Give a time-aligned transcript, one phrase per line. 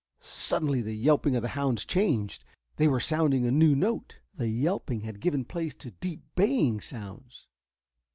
[0.19, 2.43] Suddenly the yelping of the hounds changed.
[2.77, 4.17] They were sounding a new note.
[4.33, 7.45] The yelping had given place to deep baying sounds.